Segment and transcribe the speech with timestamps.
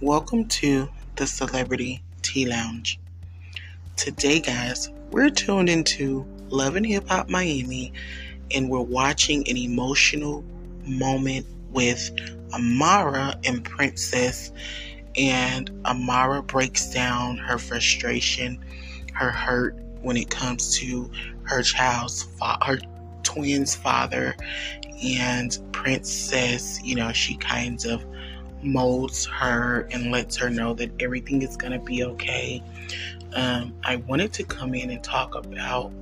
[0.00, 3.00] Welcome to the Celebrity Tea Lounge.
[3.96, 7.92] Today, guys, we're tuned into Love and Hip Hop Miami
[8.54, 10.44] and we're watching an emotional
[10.86, 12.12] moment with
[12.52, 14.52] Amara and Princess.
[15.16, 18.64] And Amara breaks down her frustration,
[19.14, 21.10] her hurt when it comes to
[21.42, 22.28] her child's
[22.62, 22.78] her
[23.24, 24.36] twins' father.
[25.02, 28.04] And Princess, you know, she kind of
[28.62, 32.62] molds her and lets her know that everything is going to be okay.
[33.34, 35.92] Um, I wanted to come in and talk about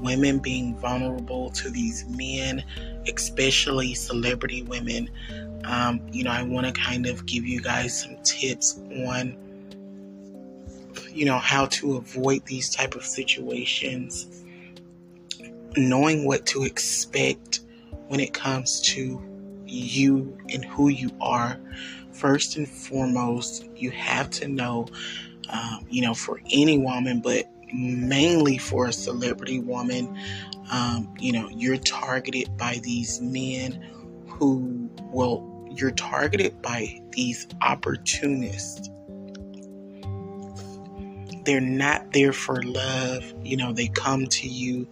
[0.00, 2.64] women being vulnerable to these men,
[3.06, 5.10] especially celebrity women.
[5.64, 9.36] Um, you know, I want to kind of give you guys some tips on,
[11.12, 14.42] you know, how to avoid these type of situations,
[15.76, 17.60] knowing what to expect
[18.08, 19.22] when it comes to
[19.70, 21.58] you and who you are.
[22.12, 24.86] First and foremost, you have to know,
[25.48, 30.16] um, you know, for any woman, but mainly for a celebrity woman,
[30.70, 33.84] um, you know, you're targeted by these men
[34.28, 38.88] who, well, you're targeted by these opportunists.
[41.44, 43.32] They're not there for love.
[43.42, 44.86] You know, they come to you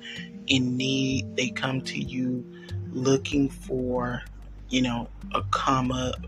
[0.47, 1.37] in need.
[1.37, 2.45] They come to you
[2.91, 4.23] looking for
[4.69, 6.27] you know, a come up.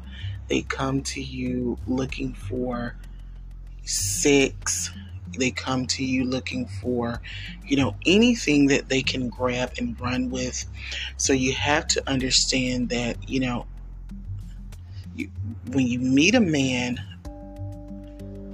[0.48, 2.97] They come to you looking for
[3.84, 4.91] sex.
[5.38, 7.20] They come to you looking for,
[7.64, 10.64] you know, anything that they can grab and run with.
[11.16, 13.66] So you have to understand that, you know,
[15.14, 15.30] you,
[15.70, 17.00] when you meet a man,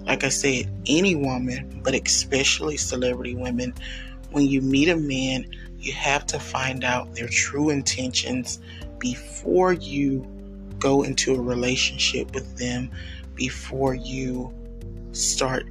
[0.06, 3.72] like I said, any woman, but especially celebrity women,
[4.30, 5.46] when you meet a man,
[5.78, 8.60] you have to find out their true intentions
[8.98, 10.26] before you
[10.78, 12.90] go into a relationship with them,
[13.34, 14.52] before you
[15.12, 15.66] start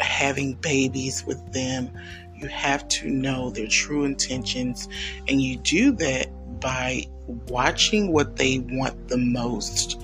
[0.00, 1.90] having babies with them,
[2.34, 4.88] you have to know their true intentions.
[5.28, 6.28] And you do that
[6.60, 7.06] by
[7.48, 10.00] watching what they want the most,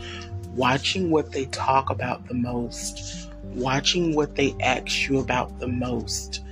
[0.54, 6.42] watching what they talk about the most, watching what they ask you about the most.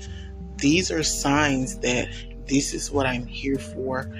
[0.58, 2.08] These are signs that
[2.50, 4.10] this is what I'm here for.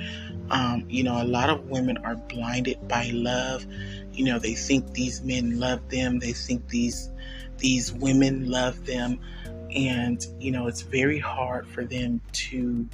[0.51, 3.67] Um, you know, a lot of women are blinded by love.
[4.13, 6.21] You know, they think these men love them.
[6.21, 7.11] They think these
[7.59, 9.21] these women love them,
[9.75, 12.89] and you know, it's very hard for them to,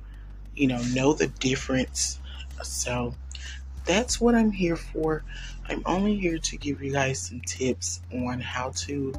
[0.57, 2.19] you know, know the difference.
[2.63, 3.15] So
[3.87, 5.25] that's what I'm here for.
[5.69, 9.15] I'm only here to give you guys some tips on how to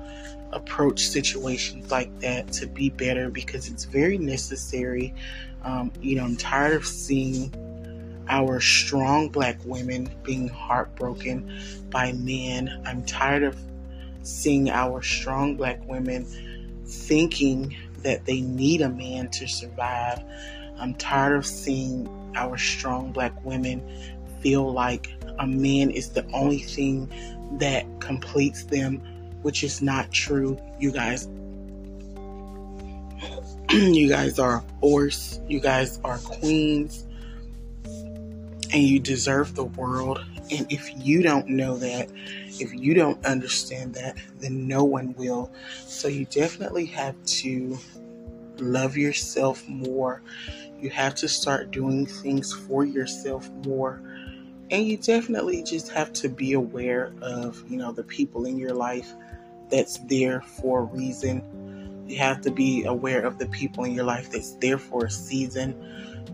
[0.52, 5.14] approach situations like that to be better because it's very necessary.
[5.64, 7.54] Um, you know, I'm tired of seeing
[8.30, 12.84] our strong black women being heartbroken by men.
[12.86, 13.58] I'm tired of
[14.22, 16.26] seeing our strong black women
[16.86, 20.24] thinking that they need a man to survive.
[20.78, 23.82] I'm tired of seeing our strong black women
[24.42, 27.12] feel like a man is the only thing
[27.60, 28.98] that completes them,
[29.42, 30.60] which is not true.
[30.80, 31.28] You guys,
[33.72, 35.40] you guys are a force.
[35.48, 37.08] You guys are queens
[38.74, 40.24] and you deserve the world.
[40.52, 42.10] And if you don't know that,
[42.48, 45.52] if you don't understand that, then no one will.
[45.86, 47.78] So you definitely have to
[48.60, 50.22] love yourself more.
[50.80, 54.02] You have to start doing things for yourself more.
[54.70, 58.74] And you definitely just have to be aware of, you know, the people in your
[58.74, 59.14] life
[59.70, 62.04] that's there for a reason.
[62.08, 65.12] You have to be aware of the people in your life that's there for a
[65.12, 65.76] season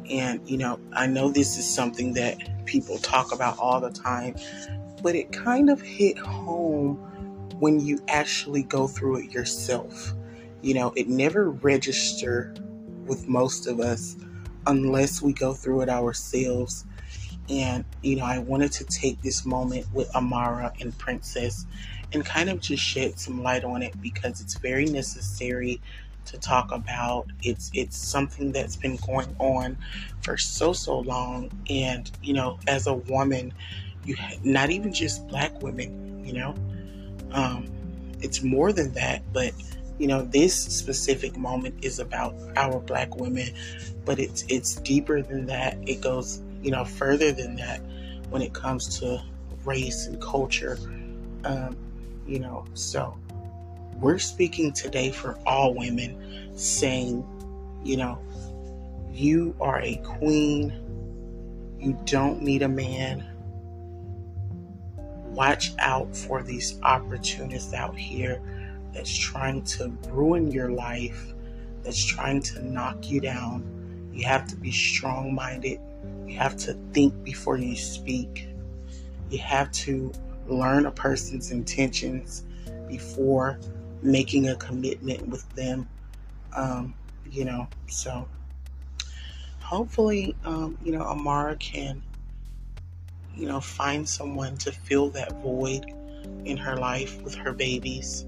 [0.09, 4.35] and, you know, I know this is something that people talk about all the time,
[5.01, 6.95] but it kind of hit home
[7.59, 10.13] when you actually go through it yourself.
[10.61, 12.53] You know, it never register
[13.05, 14.17] with most of us
[14.67, 16.85] unless we go through it ourselves.
[17.49, 21.65] And, you know, I wanted to take this moment with Amara and Princess
[22.13, 25.81] and kind of just shed some light on it because it's very necessary
[26.25, 27.27] to talk about.
[27.41, 29.77] It's it's something that's been going on
[30.21, 33.53] for so so long, and you know, as a woman,
[34.05, 36.55] you not even just black women, you know,
[37.31, 37.67] um,
[38.21, 39.21] it's more than that.
[39.33, 39.53] But
[39.99, 43.49] you know, this specific moment is about our black women,
[44.05, 45.77] but it's it's deeper than that.
[45.87, 47.81] It goes you know further than that
[48.29, 49.21] when it comes to
[49.65, 50.79] race and culture.
[51.43, 51.77] Um,
[52.25, 53.17] you know, so
[53.95, 57.25] we're speaking today for all women, saying,
[57.83, 58.19] you know,
[59.11, 60.73] you are a queen.
[61.79, 63.25] You don't need a man.
[65.33, 68.41] watch out for these opportunists out here
[68.93, 71.33] that's trying to ruin your life,
[71.83, 74.09] that's trying to knock you down.
[74.13, 75.79] You have to be strong minded.
[76.27, 78.47] You have to think before you speak.
[79.29, 80.11] You have to
[80.47, 82.43] learn a person's intentions
[82.87, 83.59] before
[84.01, 85.87] making a commitment with them.
[86.55, 86.93] Um,
[87.31, 88.27] you know, so
[89.59, 92.01] hopefully, um, you know, Amara can,
[93.35, 95.85] you know, find someone to fill that void
[96.45, 98.25] in her life with her babies.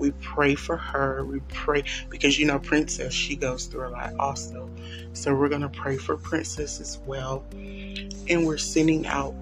[0.00, 1.24] We pray for her.
[1.24, 4.68] We pray because you know, Princess, she goes through a lot also.
[5.12, 7.44] So we're going to pray for Princess as well.
[7.52, 9.34] And we're sending out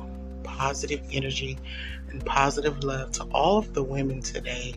[0.42, 1.56] positive energy
[2.10, 4.74] and positive love to all of the women today.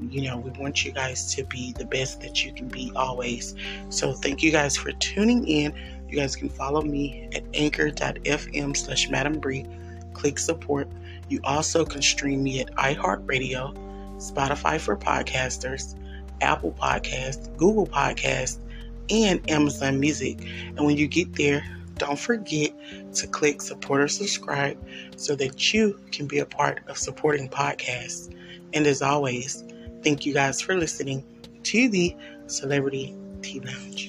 [0.00, 3.54] You know, we want you guys to be the best that you can be always.
[3.88, 5.74] So, thank you guys for tuning in.
[6.08, 9.66] You guys can follow me at anchor.fm slash Madam Bree.
[10.14, 10.88] Click support.
[11.28, 13.74] You also can stream me at iHeartRadio,
[14.18, 15.94] Spotify for podcasters,
[16.40, 18.58] Apple Podcast, Google Podcast,
[19.10, 20.40] and Amazon Music.
[20.76, 21.64] And when you get there,
[21.96, 22.70] don't forget
[23.14, 24.78] to click support or subscribe
[25.16, 28.32] so that you can be a part of supporting podcasts.
[28.72, 29.64] And as always,
[30.02, 31.24] thank you guys for listening
[31.64, 32.16] to the
[32.46, 34.07] Celebrity Tea Lounge.